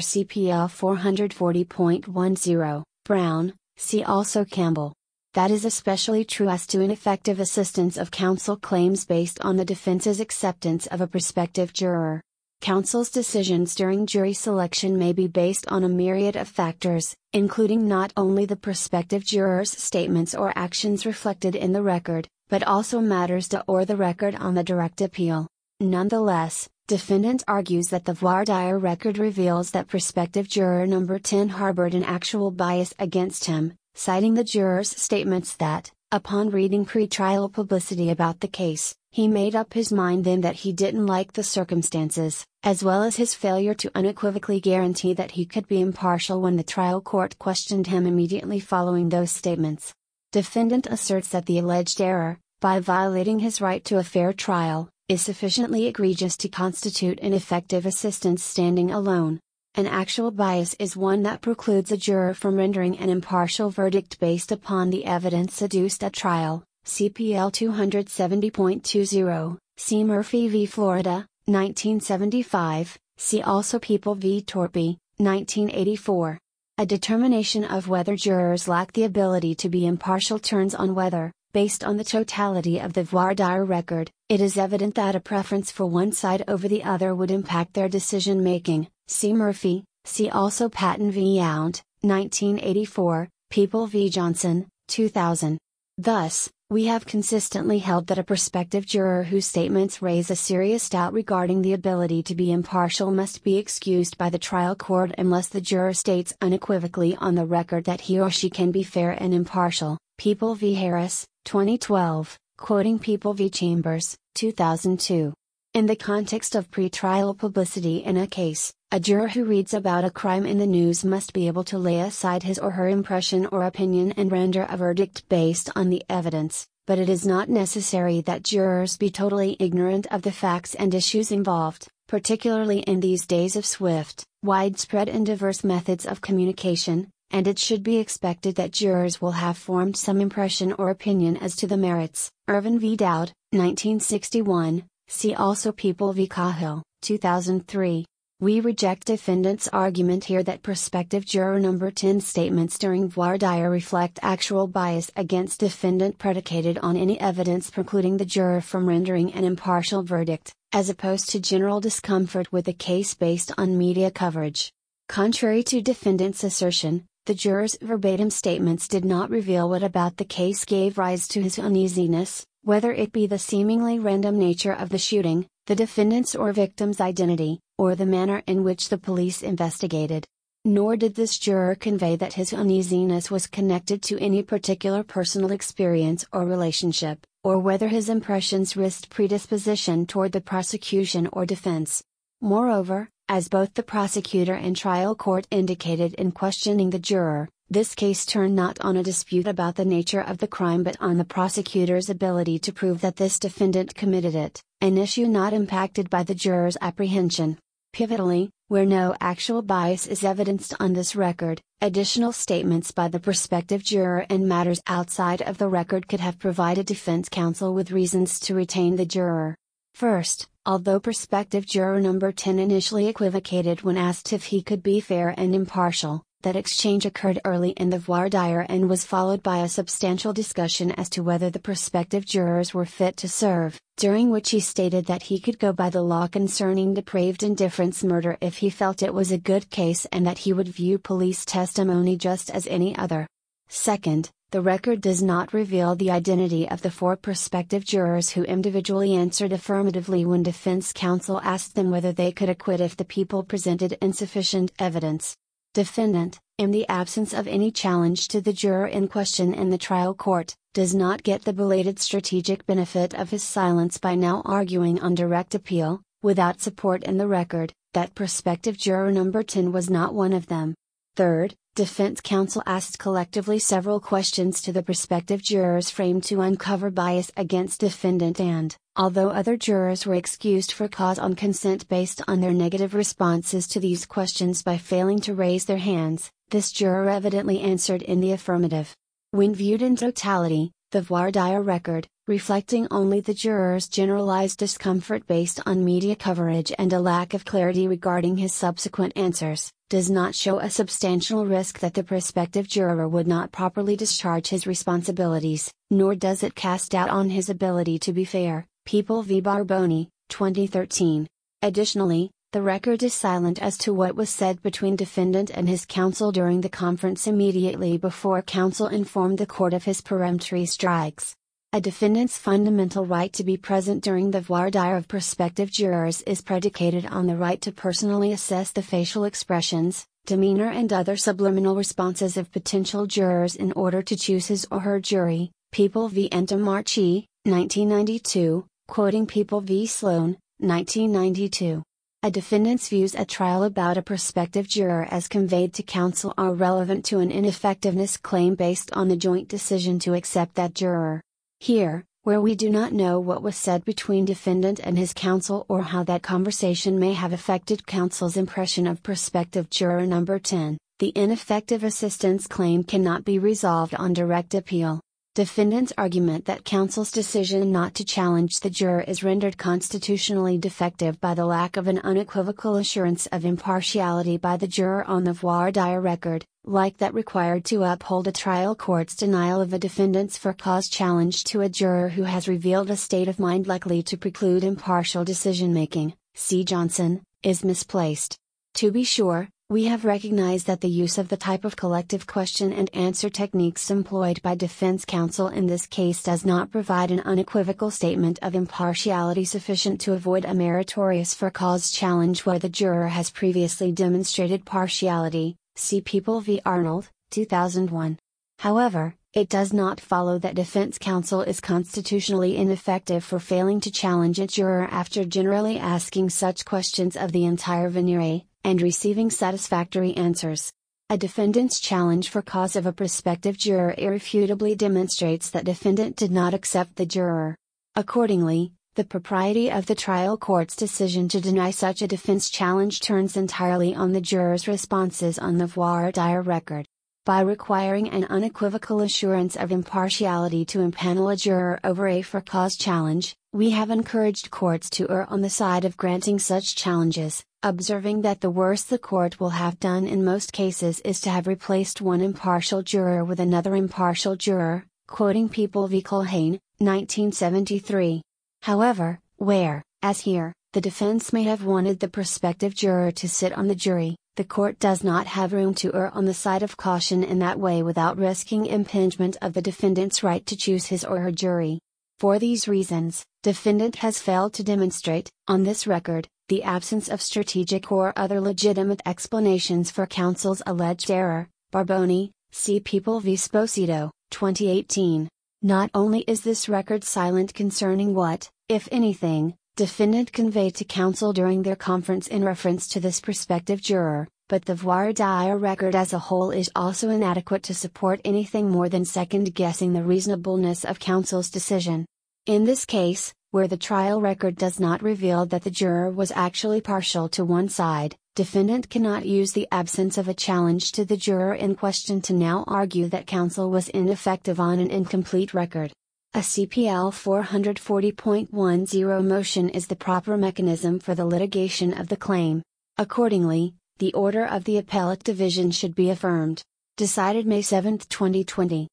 CPL 0.00 0.68
440.10, 0.68 2.82
Brown, 3.04 3.52
see 3.76 4.02
also 4.02 4.44
Campbell. 4.44 4.92
That 5.34 5.50
is 5.50 5.64
especially 5.64 6.24
true 6.24 6.48
as 6.48 6.66
to 6.68 6.80
ineffective 6.80 7.38
assistance 7.38 7.96
of 7.96 8.10
counsel 8.10 8.56
claims 8.56 9.04
based 9.04 9.44
on 9.44 9.56
the 9.56 9.64
defense's 9.64 10.20
acceptance 10.20 10.86
of 10.88 11.00
a 11.00 11.06
prospective 11.06 11.72
juror. 11.72 12.20
Counsel's 12.64 13.10
decisions 13.10 13.74
during 13.74 14.06
jury 14.06 14.32
selection 14.32 14.98
may 14.98 15.12
be 15.12 15.26
based 15.26 15.66
on 15.68 15.84
a 15.84 15.88
myriad 15.90 16.34
of 16.34 16.48
factors, 16.48 17.14
including 17.34 17.86
not 17.86 18.10
only 18.16 18.46
the 18.46 18.56
prospective 18.56 19.22
juror's 19.22 19.70
statements 19.70 20.34
or 20.34 20.50
actions 20.56 21.04
reflected 21.04 21.54
in 21.54 21.74
the 21.74 21.82
record, 21.82 22.26
but 22.48 22.62
also 22.62 23.00
matters 23.00 23.50
dehors 23.50 23.86
the 23.86 23.96
record 23.98 24.34
on 24.36 24.54
the 24.54 24.64
direct 24.64 25.02
appeal. 25.02 25.46
Nonetheless, 25.78 26.66
defendant 26.86 27.44
argues 27.46 27.88
that 27.88 28.06
the 28.06 28.14
voir 28.14 28.46
dire 28.46 28.78
record 28.78 29.18
reveals 29.18 29.72
that 29.72 29.88
prospective 29.88 30.48
juror 30.48 30.86
number 30.86 31.18
10 31.18 31.50
harbored 31.50 31.92
an 31.92 32.02
actual 32.02 32.50
bias 32.50 32.94
against 32.98 33.44
him, 33.44 33.74
citing 33.94 34.32
the 34.32 34.42
juror's 34.42 34.88
statements 34.88 35.54
that, 35.56 35.92
upon 36.14 36.48
reading 36.48 36.84
pre-trial 36.84 37.48
publicity 37.48 38.08
about 38.08 38.38
the 38.38 38.46
case, 38.46 38.94
he 39.10 39.26
made 39.26 39.56
up 39.56 39.74
his 39.74 39.92
mind 39.92 40.24
then 40.24 40.42
that 40.42 40.54
he 40.54 40.72
didn't 40.72 41.06
like 41.06 41.32
the 41.32 41.42
circumstances, 41.42 42.46
as 42.62 42.84
well 42.84 43.02
as 43.02 43.16
his 43.16 43.34
failure 43.34 43.74
to 43.74 43.90
unequivocally 43.96 44.60
guarantee 44.60 45.12
that 45.12 45.32
he 45.32 45.44
could 45.44 45.66
be 45.66 45.80
impartial 45.80 46.40
when 46.40 46.54
the 46.54 46.62
trial 46.62 47.00
court 47.00 47.36
questioned 47.40 47.88
him 47.88 48.06
immediately 48.06 48.60
following 48.60 49.08
those 49.08 49.32
statements. 49.32 49.92
Defendant 50.30 50.86
asserts 50.86 51.30
that 51.30 51.46
the 51.46 51.58
alleged 51.58 52.00
error, 52.00 52.38
by 52.60 52.78
violating 52.78 53.40
his 53.40 53.60
right 53.60 53.84
to 53.84 53.98
a 53.98 54.04
fair 54.04 54.32
trial, 54.32 54.88
is 55.08 55.20
sufficiently 55.20 55.88
egregious 55.88 56.36
to 56.36 56.48
constitute 56.48 57.18
ineffective 57.18 57.86
assistance 57.86 58.44
standing 58.44 58.92
alone. 58.92 59.40
An 59.76 59.88
actual 59.88 60.30
bias 60.30 60.76
is 60.78 60.96
one 60.96 61.24
that 61.24 61.40
precludes 61.40 61.90
a 61.90 61.96
juror 61.96 62.32
from 62.32 62.54
rendering 62.54 62.96
an 62.96 63.10
impartial 63.10 63.70
verdict 63.70 64.20
based 64.20 64.52
upon 64.52 64.90
the 64.90 65.04
evidence 65.04 65.60
adduced 65.60 66.04
at 66.04 66.12
trial, 66.12 66.62
CPL 66.86 67.50
270.20, 67.50 69.58
see 69.76 70.04
Murphy 70.04 70.46
v. 70.46 70.64
Florida, 70.64 71.26
1975, 71.46 72.96
see 73.16 73.42
also 73.42 73.80
People 73.80 74.14
v. 74.14 74.42
Torpy, 74.42 74.98
1984. 75.16 76.38
A 76.78 76.86
determination 76.86 77.64
of 77.64 77.88
whether 77.88 78.14
jurors 78.14 78.68
lack 78.68 78.92
the 78.92 79.02
ability 79.02 79.56
to 79.56 79.68
be 79.68 79.86
impartial 79.86 80.38
turns 80.38 80.76
on 80.76 80.94
whether, 80.94 81.32
based 81.52 81.82
on 81.82 81.96
the 81.96 82.04
totality 82.04 82.78
of 82.78 82.92
the 82.92 83.02
voir 83.02 83.34
dire 83.34 83.64
record, 83.64 84.12
it 84.28 84.40
is 84.40 84.56
evident 84.56 84.94
that 84.94 85.16
a 85.16 85.20
preference 85.20 85.72
for 85.72 85.84
one 85.84 86.12
side 86.12 86.44
over 86.46 86.68
the 86.68 86.84
other 86.84 87.12
would 87.12 87.32
impact 87.32 87.74
their 87.74 87.88
decision 87.88 88.44
making. 88.44 88.86
See 89.06 89.34
Murphy, 89.34 89.84
see 90.04 90.30
also 90.30 90.70
Patton 90.70 91.10
v. 91.10 91.36
Yount, 91.38 91.82
1984, 92.00 93.28
People 93.50 93.86
v. 93.86 94.08
Johnson, 94.08 94.66
2000. 94.88 95.58
Thus, 95.98 96.50
we 96.70 96.86
have 96.86 97.04
consistently 97.06 97.78
held 97.78 98.06
that 98.06 98.18
a 98.18 98.24
prospective 98.24 98.86
juror 98.86 99.22
whose 99.22 99.44
statements 99.46 100.00
raise 100.00 100.30
a 100.30 100.36
serious 100.36 100.88
doubt 100.88 101.12
regarding 101.12 101.60
the 101.60 101.74
ability 101.74 102.22
to 102.24 102.34
be 102.34 102.50
impartial 102.50 103.10
must 103.10 103.44
be 103.44 103.58
excused 103.58 104.16
by 104.16 104.30
the 104.30 104.38
trial 104.38 104.74
court 104.74 105.12
unless 105.18 105.48
the 105.48 105.60
juror 105.60 105.92
states 105.92 106.32
unequivocally 106.40 107.14
on 107.16 107.34
the 107.34 107.46
record 107.46 107.84
that 107.84 108.00
he 108.00 108.18
or 108.18 108.30
she 108.30 108.48
can 108.48 108.72
be 108.72 108.82
fair 108.82 109.10
and 109.10 109.34
impartial. 109.34 109.98
People 110.16 110.54
v. 110.54 110.74
Harris, 110.74 111.26
2012, 111.44 112.38
quoting 112.56 112.98
People 112.98 113.34
v. 113.34 113.50
Chambers, 113.50 114.16
2002. 114.34 115.34
In 115.74 115.86
the 115.86 115.96
context 115.96 116.54
of 116.54 116.70
pretrial 116.70 117.36
publicity 117.36 117.96
in 117.96 118.16
a 118.16 118.28
case, 118.28 118.72
a 118.92 119.00
juror 119.00 119.26
who 119.26 119.44
reads 119.44 119.74
about 119.74 120.04
a 120.04 120.10
crime 120.10 120.46
in 120.46 120.58
the 120.58 120.68
news 120.68 121.04
must 121.04 121.32
be 121.32 121.48
able 121.48 121.64
to 121.64 121.78
lay 121.78 121.98
aside 121.98 122.44
his 122.44 122.60
or 122.60 122.70
her 122.70 122.88
impression 122.88 123.44
or 123.46 123.64
opinion 123.64 124.12
and 124.12 124.30
render 124.30 124.68
a 124.70 124.76
verdict 124.76 125.28
based 125.28 125.70
on 125.74 125.90
the 125.90 126.04
evidence, 126.08 126.68
but 126.86 127.00
it 127.00 127.08
is 127.08 127.26
not 127.26 127.48
necessary 127.48 128.20
that 128.20 128.44
jurors 128.44 128.96
be 128.96 129.10
totally 129.10 129.56
ignorant 129.58 130.06
of 130.12 130.22
the 130.22 130.30
facts 130.30 130.76
and 130.76 130.94
issues 130.94 131.32
involved, 131.32 131.88
particularly 132.06 132.78
in 132.82 133.00
these 133.00 133.26
days 133.26 133.56
of 133.56 133.66
swift, 133.66 134.22
widespread 134.44 135.08
and 135.08 135.26
diverse 135.26 135.64
methods 135.64 136.06
of 136.06 136.20
communication, 136.20 137.10
and 137.32 137.48
it 137.48 137.58
should 137.58 137.82
be 137.82 137.96
expected 137.96 138.54
that 138.54 138.70
jurors 138.70 139.20
will 139.20 139.32
have 139.32 139.58
formed 139.58 139.96
some 139.96 140.20
impression 140.20 140.72
or 140.74 140.90
opinion 140.90 141.36
as 141.38 141.56
to 141.56 141.66
the 141.66 141.76
merits. 141.76 142.30
Irvin 142.46 142.78
v. 142.78 142.94
Dowd, 142.94 143.32
1961, 143.50 144.84
see 145.08 145.34
also 145.34 145.72
People 145.72 146.12
v. 146.12 146.26
Cahill, 146.26 146.82
2003. 147.02 148.04
We 148.40 148.60
reject 148.60 149.06
defendant's 149.06 149.68
argument 149.68 150.24
here 150.24 150.42
that 150.42 150.62
prospective 150.62 151.24
juror 151.24 151.60
number 151.60 151.90
10 151.90 152.20
statements 152.20 152.78
during 152.78 153.08
voir 153.08 153.38
dire 153.38 153.70
reflect 153.70 154.18
actual 154.22 154.66
bias 154.66 155.10
against 155.16 155.60
defendant 155.60 156.18
predicated 156.18 156.78
on 156.78 156.96
any 156.96 157.18
evidence 157.20 157.70
precluding 157.70 158.16
the 158.16 158.24
juror 158.24 158.60
from 158.60 158.86
rendering 158.88 159.32
an 159.32 159.44
impartial 159.44 160.02
verdict, 160.02 160.52
as 160.72 160.90
opposed 160.90 161.30
to 161.30 161.40
general 161.40 161.80
discomfort 161.80 162.52
with 162.52 162.64
the 162.64 162.72
case 162.72 163.14
based 163.14 163.52
on 163.56 163.78
media 163.78 164.10
coverage. 164.10 164.72
Contrary 165.08 165.62
to 165.62 165.80
defendant's 165.80 166.42
assertion, 166.42 167.06
the 167.26 167.34
juror's 167.34 167.78
verbatim 167.80 168.30
statements 168.30 168.88
did 168.88 169.04
not 169.04 169.30
reveal 169.30 169.70
what 169.70 169.82
about 169.82 170.16
the 170.16 170.24
case 170.24 170.64
gave 170.64 170.98
rise 170.98 171.28
to 171.28 171.40
his 171.40 171.58
uneasiness, 171.58 172.44
whether 172.64 172.92
it 172.92 173.12
be 173.12 173.26
the 173.26 173.38
seemingly 173.38 173.98
random 173.98 174.38
nature 174.38 174.72
of 174.72 174.88
the 174.88 174.98
shooting, 174.98 175.46
the 175.66 175.76
defendant's 175.76 176.34
or 176.34 176.50
victim's 176.50 176.98
identity, 176.98 177.60
or 177.76 177.94
the 177.94 178.06
manner 178.06 178.42
in 178.46 178.64
which 178.64 178.88
the 178.88 178.96
police 178.96 179.42
investigated. 179.42 180.26
Nor 180.64 180.96
did 180.96 181.14
this 181.14 181.36
juror 181.38 181.74
convey 181.74 182.16
that 182.16 182.32
his 182.32 182.54
uneasiness 182.54 183.30
was 183.30 183.46
connected 183.46 184.00
to 184.04 184.18
any 184.18 184.42
particular 184.42 185.02
personal 185.02 185.52
experience 185.52 186.24
or 186.32 186.46
relationship, 186.46 187.26
or 187.42 187.58
whether 187.58 187.88
his 187.88 188.08
impressions 188.08 188.78
risked 188.78 189.10
predisposition 189.10 190.06
toward 190.06 190.32
the 190.32 190.40
prosecution 190.40 191.28
or 191.34 191.44
defense. 191.44 192.02
Moreover, 192.40 193.10
as 193.28 193.48
both 193.48 193.74
the 193.74 193.82
prosecutor 193.82 194.54
and 194.54 194.74
trial 194.74 195.14
court 195.14 195.46
indicated 195.50 196.14
in 196.14 196.32
questioning 196.32 196.88
the 196.88 196.98
juror, 196.98 197.50
this 197.74 197.96
case 197.96 198.24
turned 198.24 198.54
not 198.54 198.80
on 198.82 198.96
a 198.96 199.02
dispute 199.02 199.48
about 199.48 199.74
the 199.74 199.84
nature 199.84 200.20
of 200.20 200.38
the 200.38 200.46
crime 200.46 200.84
but 200.84 200.96
on 201.00 201.18
the 201.18 201.24
prosecutor's 201.24 202.08
ability 202.08 202.56
to 202.56 202.72
prove 202.72 203.00
that 203.00 203.16
this 203.16 203.36
defendant 203.36 203.96
committed 203.96 204.36
it, 204.36 204.62
an 204.80 204.96
issue 204.96 205.26
not 205.26 205.52
impacted 205.52 206.08
by 206.08 206.22
the 206.22 206.36
juror's 206.36 206.76
apprehension. 206.80 207.58
Pivotally, 207.92 208.48
where 208.68 208.86
no 208.86 209.16
actual 209.20 209.60
bias 209.60 210.06
is 210.06 210.22
evidenced 210.22 210.72
on 210.78 210.92
this 210.92 211.16
record, 211.16 211.60
additional 211.80 212.30
statements 212.30 212.92
by 212.92 213.08
the 213.08 213.18
prospective 213.18 213.82
juror 213.82 214.24
and 214.30 214.48
matters 214.48 214.80
outside 214.86 215.42
of 215.42 215.58
the 215.58 215.68
record 215.68 216.06
could 216.06 216.20
have 216.20 216.38
provided 216.38 216.86
defense 216.86 217.28
counsel 217.28 217.74
with 217.74 217.90
reasons 217.90 218.38
to 218.38 218.54
retain 218.54 218.94
the 218.94 219.04
juror. 219.04 219.56
First, 219.94 220.46
although 220.64 221.00
prospective 221.00 221.66
juror 221.66 222.00
number 222.00 222.30
10 222.30 222.60
initially 222.60 223.08
equivocated 223.08 223.82
when 223.82 223.96
asked 223.96 224.32
if 224.32 224.44
he 224.44 224.62
could 224.62 224.84
be 224.84 225.00
fair 225.00 225.34
and 225.36 225.56
impartial, 225.56 226.22
that 226.44 226.56
exchange 226.56 227.04
occurred 227.04 227.40
early 227.44 227.70
in 227.70 227.90
the 227.90 227.98
voir 227.98 228.28
dire 228.28 228.64
and 228.68 228.88
was 228.88 229.04
followed 229.04 229.42
by 229.42 229.58
a 229.58 229.68
substantial 229.68 230.32
discussion 230.32 230.92
as 230.92 231.10
to 231.10 231.22
whether 231.22 231.50
the 231.50 231.58
prospective 231.58 232.24
jurors 232.24 232.72
were 232.72 232.84
fit 232.84 233.16
to 233.16 233.28
serve, 233.28 233.80
during 233.96 234.30
which 234.30 234.50
he 234.50 234.60
stated 234.60 235.06
that 235.06 235.24
he 235.24 235.40
could 235.40 235.58
go 235.58 235.72
by 235.72 235.90
the 235.90 236.02
law 236.02 236.26
concerning 236.26 236.94
depraved 236.94 237.42
indifference 237.42 238.04
murder 238.04 238.36
if 238.40 238.58
he 238.58 238.70
felt 238.70 239.02
it 239.02 239.12
was 239.12 239.32
a 239.32 239.38
good 239.38 239.68
case 239.70 240.06
and 240.12 240.26
that 240.26 240.38
he 240.38 240.52
would 240.52 240.68
view 240.68 240.98
police 240.98 241.44
testimony 241.44 242.16
just 242.16 242.50
as 242.50 242.66
any 242.66 242.96
other. 242.96 243.26
Second, 243.68 244.30
the 244.50 244.60
record 244.60 245.00
does 245.00 245.22
not 245.22 245.52
reveal 245.52 245.96
the 245.96 246.10
identity 246.10 246.68
of 246.68 246.82
the 246.82 246.90
four 246.90 247.16
prospective 247.16 247.84
jurors 247.84 248.30
who 248.30 248.44
individually 248.44 249.14
answered 249.14 249.52
affirmatively 249.52 250.24
when 250.24 250.42
defense 250.42 250.92
counsel 250.92 251.40
asked 251.42 251.74
them 251.74 251.90
whether 251.90 252.12
they 252.12 252.30
could 252.30 252.48
acquit 252.48 252.80
if 252.80 252.96
the 252.96 253.04
people 253.04 253.42
presented 253.42 253.98
insufficient 254.00 254.70
evidence. 254.78 255.34
Defendant, 255.74 256.38
in 256.56 256.70
the 256.70 256.88
absence 256.88 257.34
of 257.34 257.48
any 257.48 257.72
challenge 257.72 258.28
to 258.28 258.40
the 258.40 258.52
juror 258.52 258.86
in 258.86 259.08
question 259.08 259.52
in 259.52 259.70
the 259.70 259.76
trial 259.76 260.14
court, 260.14 260.54
does 260.72 260.94
not 260.94 261.24
get 261.24 261.42
the 261.42 261.52
belated 261.52 261.98
strategic 261.98 262.64
benefit 262.64 263.12
of 263.12 263.30
his 263.30 263.42
silence 263.42 263.98
by 263.98 264.14
now 264.14 264.40
arguing 264.44 265.00
on 265.00 265.16
direct 265.16 265.52
appeal, 265.52 266.00
without 266.22 266.60
support 266.60 267.02
in 267.02 267.18
the 267.18 267.26
record, 267.26 267.72
that 267.92 268.14
prospective 268.14 268.76
juror 268.76 269.10
number 269.10 269.42
10 269.42 269.72
was 269.72 269.90
not 269.90 270.14
one 270.14 270.32
of 270.32 270.46
them. 270.46 270.76
Third, 271.16 271.56
defense 271.74 272.20
counsel 272.20 272.62
asked 272.66 273.00
collectively 273.00 273.58
several 273.58 273.98
questions 273.98 274.62
to 274.62 274.72
the 274.72 274.82
prospective 274.82 275.42
jurors 275.42 275.90
framed 275.90 276.22
to 276.22 276.40
uncover 276.40 276.88
bias 276.88 277.32
against 277.36 277.80
defendant 277.80 278.38
and, 278.38 278.76
although 278.94 279.30
other 279.30 279.56
jurors 279.56 280.06
were 280.06 280.14
excused 280.14 280.70
for 280.70 280.86
cause 280.86 281.18
on 281.18 281.34
consent 281.34 281.88
based 281.88 282.22
on 282.28 282.40
their 282.40 282.52
negative 282.52 282.94
responses 282.94 283.66
to 283.66 283.80
these 283.80 284.06
questions 284.06 284.62
by 284.62 284.78
failing 284.78 285.18
to 285.18 285.34
raise 285.34 285.64
their 285.64 285.78
hands, 285.78 286.30
this 286.50 286.70
juror 286.70 287.08
evidently 287.10 287.60
answered 287.60 288.02
in 288.02 288.20
the 288.20 288.30
affirmative. 288.30 288.94
When 289.32 289.52
viewed 289.52 289.82
in 289.82 289.96
totality, 289.96 290.70
the 290.92 291.02
voir 291.02 291.32
dire 291.32 291.60
record, 291.60 292.06
reflecting 292.26 292.88
only 292.90 293.20
the 293.20 293.34
juror's 293.34 293.86
generalized 293.86 294.58
discomfort 294.58 295.26
based 295.26 295.60
on 295.66 295.84
media 295.84 296.16
coverage 296.16 296.72
and 296.78 296.90
a 296.94 296.98
lack 296.98 297.34
of 297.34 297.44
clarity 297.44 297.86
regarding 297.86 298.38
his 298.38 298.54
subsequent 298.54 299.12
answers, 299.14 299.70
does 299.90 300.10
not 300.10 300.34
show 300.34 300.58
a 300.58 300.70
substantial 300.70 301.44
risk 301.44 301.80
that 301.80 301.92
the 301.92 302.02
prospective 302.02 302.66
juror 302.66 303.06
would 303.06 303.26
not 303.26 303.52
properly 303.52 303.94
discharge 303.94 304.48
his 304.48 304.66
responsibilities, 304.66 305.70
nor 305.90 306.14
does 306.14 306.42
it 306.42 306.54
cast 306.54 306.92
doubt 306.92 307.10
on 307.10 307.28
his 307.28 307.50
ability 307.50 307.98
to 307.98 308.10
be 308.10 308.24
fair. 308.24 308.64
People 308.86 309.22
v. 309.22 309.42
Barboni, 309.42 310.08
2013. 310.30 311.26
Additionally, 311.60 312.30
the 312.52 312.62
record 312.62 313.02
is 313.02 313.12
silent 313.12 313.60
as 313.60 313.76
to 313.76 313.92
what 313.92 314.16
was 314.16 314.30
said 314.30 314.62
between 314.62 314.96
defendant 314.96 315.50
and 315.50 315.68
his 315.68 315.84
counsel 315.84 316.32
during 316.32 316.62
the 316.62 316.70
conference 316.70 317.26
immediately 317.26 317.98
before 317.98 318.40
counsel 318.40 318.86
informed 318.86 319.36
the 319.36 319.44
court 319.44 319.74
of 319.74 319.84
his 319.84 320.00
peremptory 320.00 320.64
strikes. 320.64 321.34
A 321.74 321.80
defendant's 321.80 322.38
fundamental 322.38 323.04
right 323.04 323.32
to 323.32 323.42
be 323.42 323.56
present 323.56 324.04
during 324.04 324.30
the 324.30 324.40
voir 324.40 324.70
dire 324.70 324.96
of 324.96 325.08
prospective 325.08 325.72
jurors 325.72 326.22
is 326.22 326.40
predicated 326.40 327.04
on 327.06 327.26
the 327.26 327.36
right 327.36 327.60
to 327.62 327.72
personally 327.72 328.30
assess 328.30 328.70
the 328.70 328.80
facial 328.80 329.24
expressions, 329.24 330.06
demeanor, 330.24 330.68
and 330.68 330.92
other 330.92 331.16
subliminal 331.16 331.74
responses 331.74 332.36
of 332.36 332.52
potential 332.52 333.06
jurors 333.06 333.56
in 333.56 333.72
order 333.72 334.02
to 334.02 334.14
choose 334.14 334.46
his 334.46 334.64
or 334.70 334.78
her 334.78 335.00
jury. 335.00 335.50
People 335.72 336.08
v. 336.08 336.28
Antomarchi, 336.30 337.26
1992, 337.42 338.64
quoting 338.86 339.26
People 339.26 339.60
v. 339.60 339.84
Sloan, 339.84 340.36
1992. 340.58 341.82
A 342.22 342.30
defendant's 342.30 342.88
views 342.88 343.16
at 343.16 343.26
trial 343.26 343.64
about 343.64 343.98
a 343.98 344.02
prospective 344.02 344.68
juror 344.68 345.08
as 345.10 345.26
conveyed 345.26 345.74
to 345.74 345.82
counsel 345.82 346.34
are 346.38 346.54
relevant 346.54 347.04
to 347.06 347.18
an 347.18 347.32
ineffectiveness 347.32 348.16
claim 348.16 348.54
based 348.54 348.92
on 348.92 349.08
the 349.08 349.16
joint 349.16 349.48
decision 349.48 349.98
to 349.98 350.14
accept 350.14 350.54
that 350.54 350.72
juror. 350.72 351.20
Here, 351.64 352.04
where 352.24 352.42
we 352.42 352.54
do 352.54 352.68
not 352.68 352.92
know 352.92 353.18
what 353.18 353.42
was 353.42 353.56
said 353.56 353.86
between 353.86 354.26
defendant 354.26 354.80
and 354.84 354.98
his 354.98 355.14
counsel 355.14 355.64
or 355.66 355.80
how 355.80 356.04
that 356.04 356.22
conversation 356.22 356.98
may 356.98 357.14
have 357.14 357.32
affected 357.32 357.86
counsel's 357.86 358.36
impression 358.36 358.86
of 358.86 359.02
prospective 359.02 359.70
juror 359.70 360.04
number 360.04 360.38
10, 360.38 360.76
the 360.98 361.10
ineffective 361.16 361.82
assistance 361.82 362.46
claim 362.46 362.84
cannot 362.84 363.24
be 363.24 363.38
resolved 363.38 363.94
on 363.94 364.12
direct 364.12 364.52
appeal. 364.54 365.00
Defendant's 365.34 365.94
argument 365.96 366.44
that 366.44 366.66
counsel's 366.66 367.10
decision 367.10 367.72
not 367.72 367.94
to 367.94 368.04
challenge 368.04 368.60
the 368.60 368.68
juror 368.68 369.00
is 369.00 369.24
rendered 369.24 369.56
constitutionally 369.56 370.58
defective 370.58 371.18
by 371.18 371.32
the 371.32 371.46
lack 371.46 371.78
of 371.78 371.88
an 371.88 371.98
unequivocal 372.00 372.76
assurance 372.76 373.24
of 373.28 373.46
impartiality 373.46 374.36
by 374.36 374.58
the 374.58 374.68
juror 374.68 375.02
on 375.04 375.24
the 375.24 375.32
voir 375.32 375.72
dire 375.72 376.02
record, 376.02 376.44
like 376.66 376.96
that 376.96 377.12
required 377.12 377.64
to 377.66 377.82
uphold 377.82 378.26
a 378.26 378.32
trial 378.32 378.74
court's 378.74 379.14
denial 379.14 379.60
of 379.60 379.72
a 379.74 379.78
defendant's 379.78 380.38
for 380.38 380.54
cause 380.54 380.88
challenge 380.88 381.44
to 381.44 381.60
a 381.60 381.68
juror 381.68 382.08
who 382.08 382.22
has 382.22 382.48
revealed 382.48 382.90
a 382.90 382.96
state 382.96 383.28
of 383.28 383.38
mind 383.38 383.66
likely 383.66 384.02
to 384.02 384.16
preclude 384.16 384.64
impartial 384.64 385.24
decision 385.24 385.74
making, 385.74 386.14
see 386.34 386.64
Johnson, 386.64 387.22
is 387.42 387.64
misplaced. 387.64 388.38
To 388.74 388.90
be 388.90 389.04
sure, 389.04 389.48
we 389.68 389.84
have 389.84 390.04
recognized 390.04 390.66
that 390.66 390.80
the 390.80 390.88
use 390.88 391.18
of 391.18 391.28
the 391.28 391.36
type 391.36 391.64
of 391.64 391.76
collective 391.76 392.26
question 392.26 392.72
and 392.72 392.88
answer 392.94 393.28
techniques 393.28 393.90
employed 393.90 394.40
by 394.42 394.54
defense 394.54 395.04
counsel 395.04 395.48
in 395.48 395.66
this 395.66 395.86
case 395.86 396.22
does 396.22 396.44
not 396.44 396.70
provide 396.70 397.10
an 397.10 397.20
unequivocal 397.20 397.90
statement 397.90 398.38
of 398.40 398.54
impartiality 398.54 399.44
sufficient 399.44 400.00
to 400.00 400.12
avoid 400.14 400.44
a 400.44 400.54
meritorious 400.54 401.34
for 401.34 401.50
cause 401.50 401.90
challenge 401.90 402.46
where 402.46 402.58
the 402.58 402.68
juror 402.68 403.08
has 403.08 403.30
previously 403.30 403.92
demonstrated 403.92 404.64
partiality. 404.64 405.56
See 405.76 406.00
People 406.00 406.40
v. 406.40 406.60
Arnold, 406.64 407.10
2001. 407.30 408.18
However, 408.60 409.16
it 409.32 409.48
does 409.48 409.72
not 409.72 410.00
follow 410.00 410.38
that 410.38 410.54
defense 410.54 410.98
counsel 410.98 411.42
is 411.42 411.60
constitutionally 411.60 412.56
ineffective 412.56 413.24
for 413.24 413.40
failing 413.40 413.80
to 413.80 413.90
challenge 413.90 414.38
a 414.38 414.46
juror 414.46 414.86
after 414.92 415.24
generally 415.24 415.76
asking 415.76 416.30
such 416.30 416.64
questions 416.64 417.16
of 417.16 417.32
the 417.32 417.44
entire 417.44 417.90
venire, 417.90 418.44
and 418.62 418.80
receiving 418.80 419.30
satisfactory 419.30 420.16
answers. 420.16 420.72
A 421.10 421.18
defendant's 421.18 421.80
challenge 421.80 422.28
for 422.28 422.40
cause 422.40 422.76
of 422.76 422.86
a 422.86 422.92
prospective 422.92 423.58
juror 423.58 423.96
irrefutably 423.98 424.76
demonstrates 424.76 425.50
that 425.50 425.64
defendant 425.64 426.14
did 426.14 426.30
not 426.30 426.54
accept 426.54 426.94
the 426.94 427.04
juror. 427.04 427.56
Accordingly, 427.96 428.72
the 428.96 429.04
propriety 429.04 429.72
of 429.72 429.86
the 429.86 429.94
trial 429.96 430.36
court's 430.36 430.76
decision 430.76 431.26
to 431.26 431.40
deny 431.40 431.68
such 431.72 432.00
a 432.00 432.06
defense 432.06 432.48
challenge 432.48 433.00
turns 433.00 433.36
entirely 433.36 433.92
on 433.92 434.12
the 434.12 434.20
juror's 434.20 434.68
responses 434.68 435.36
on 435.36 435.58
the 435.58 435.66
voir 435.66 436.12
dire 436.12 436.42
record. 436.42 436.86
By 437.24 437.40
requiring 437.40 438.08
an 438.10 438.24
unequivocal 438.26 439.00
assurance 439.00 439.56
of 439.56 439.72
impartiality 439.72 440.64
to 440.66 440.78
impanel 440.78 441.32
a 441.32 441.36
juror 441.36 441.80
over 441.82 442.06
a 442.06 442.22
for 442.22 442.40
cause 442.40 442.76
challenge, 442.76 443.34
we 443.52 443.70
have 443.70 443.90
encouraged 443.90 444.52
courts 444.52 444.88
to 444.90 445.10
err 445.10 445.26
on 445.28 445.40
the 445.40 445.50
side 445.50 445.84
of 445.84 445.96
granting 445.96 446.38
such 446.38 446.76
challenges, 446.76 447.42
observing 447.64 448.22
that 448.22 448.42
the 448.42 448.50
worst 448.50 448.90
the 448.90 448.98
court 448.98 449.40
will 449.40 449.50
have 449.50 449.80
done 449.80 450.06
in 450.06 450.24
most 450.24 450.52
cases 450.52 451.00
is 451.00 451.20
to 451.22 451.30
have 451.30 451.48
replaced 451.48 452.00
one 452.00 452.20
impartial 452.20 452.80
juror 452.80 453.24
with 453.24 453.40
another 453.40 453.74
impartial 453.74 454.36
juror, 454.36 454.86
quoting 455.08 455.48
People 455.48 455.88
v. 455.88 456.00
Culhane, 456.00 456.60
1973. 456.78 458.22
However, 458.64 459.20
where, 459.36 459.82
as 460.00 460.20
here, 460.20 460.54
the 460.72 460.80
defense 460.80 461.34
may 461.34 461.42
have 461.42 461.66
wanted 461.66 462.00
the 462.00 462.08
prospective 462.08 462.74
juror 462.74 463.10
to 463.12 463.28
sit 463.28 463.52
on 463.52 463.68
the 463.68 463.74
jury, 463.74 464.16
the 464.36 464.44
court 464.44 464.78
does 464.78 465.04
not 465.04 465.26
have 465.26 465.52
room 465.52 465.74
to 465.74 465.94
err 465.94 466.10
on 466.14 466.24
the 466.24 466.32
side 466.32 466.62
of 466.62 466.74
caution 466.78 467.22
in 467.22 467.40
that 467.40 467.60
way 467.60 467.82
without 467.82 468.16
risking 468.16 468.64
impingement 468.64 469.36
of 469.42 469.52
the 469.52 469.60
defendant's 469.60 470.22
right 470.22 470.46
to 470.46 470.56
choose 470.56 470.86
his 470.86 471.04
or 471.04 471.20
her 471.20 471.30
jury. 471.30 471.78
For 472.18 472.38
these 472.38 472.66
reasons, 472.66 473.22
defendant 473.42 473.96
has 473.96 474.18
failed 474.18 474.54
to 474.54 474.64
demonstrate, 474.64 475.28
on 475.46 475.64
this 475.64 475.86
record, 475.86 476.26
the 476.48 476.62
absence 476.62 477.10
of 477.10 477.20
strategic 477.20 477.92
or 477.92 478.14
other 478.16 478.40
legitimate 478.40 479.02
explanations 479.04 479.90
for 479.90 480.06
counsel's 480.06 480.62
alleged 480.64 481.10
error, 481.10 481.50
Barboni, 481.70 482.30
see 482.50 482.80
People 482.80 483.20
v. 483.20 483.34
Sposito, 483.34 484.10
2018. 484.30 485.28
Not 485.60 485.90
only 485.92 486.20
is 486.26 486.42
this 486.42 486.68
record 486.68 487.04
silent 487.04 487.52
concerning 487.54 488.14
what, 488.14 488.50
if 488.68 488.88
anything, 488.90 489.54
defendant 489.76 490.32
conveyed 490.32 490.74
to 490.74 490.86
counsel 490.86 491.34
during 491.34 491.62
their 491.62 491.76
conference 491.76 492.28
in 492.28 492.42
reference 492.42 492.88
to 492.88 492.98
this 492.98 493.20
prospective 493.20 493.78
juror, 493.82 494.26
but 494.48 494.64
the 494.64 494.74
voir 494.74 495.12
dire 495.12 495.58
record 495.58 495.94
as 495.94 496.14
a 496.14 496.18
whole 496.18 496.50
is 496.50 496.70
also 496.74 497.10
inadequate 497.10 497.62
to 497.62 497.74
support 497.74 498.22
anything 498.24 498.70
more 498.70 498.88
than 498.88 499.04
second 499.04 499.54
guessing 499.54 499.92
the 499.92 500.02
reasonableness 500.02 500.82
of 500.86 500.98
counsel's 500.98 501.50
decision. 501.50 502.06
In 502.46 502.64
this 502.64 502.86
case, 502.86 503.34
where 503.50 503.68
the 503.68 503.76
trial 503.76 504.22
record 504.22 504.56
does 504.56 504.80
not 504.80 505.02
reveal 505.02 505.44
that 505.46 505.62
the 505.62 505.70
juror 505.70 506.10
was 506.10 506.32
actually 506.34 506.80
partial 506.80 507.28
to 507.28 507.44
one 507.44 507.68
side, 507.68 508.16
defendant 508.34 508.88
cannot 508.88 509.26
use 509.26 509.52
the 509.52 509.68
absence 509.72 510.16
of 510.16 510.26
a 510.26 510.34
challenge 510.34 510.92
to 510.92 511.04
the 511.04 511.18
juror 511.18 511.54
in 511.54 511.74
question 511.74 512.22
to 512.22 512.32
now 512.32 512.64
argue 512.66 513.10
that 513.10 513.26
counsel 513.26 513.68
was 513.68 513.90
ineffective 513.90 514.58
on 514.58 514.78
an 514.78 514.90
incomplete 514.90 515.52
record. 515.52 515.92
A 516.36 516.40
CPL 516.40 517.12
440.10 517.12 519.24
motion 519.24 519.68
is 519.68 519.86
the 519.86 519.94
proper 519.94 520.36
mechanism 520.36 520.98
for 520.98 521.14
the 521.14 521.24
litigation 521.24 521.96
of 521.96 522.08
the 522.08 522.16
claim. 522.16 522.60
Accordingly, 522.98 523.74
the 523.98 524.12
order 524.14 524.44
of 524.44 524.64
the 524.64 524.78
appellate 524.78 525.22
division 525.22 525.70
should 525.70 525.94
be 525.94 526.10
affirmed. 526.10 526.64
Decided 526.96 527.46
May 527.46 527.62
7, 527.62 527.98
2020. 527.98 528.88